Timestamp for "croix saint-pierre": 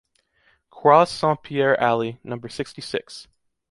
0.71-1.79